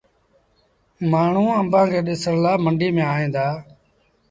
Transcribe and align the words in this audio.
مآڻهوٚٚݩ 1.11 1.55
آݩبآݩ 1.59 1.89
کي 1.91 1.99
ڏسڻ 2.05 2.33
لآ 2.43 2.51
منڊيٚ 2.63 2.95
ميݩ 2.95 3.09
ائيٚݩ 3.13 3.33
دآ۔ 3.35 3.47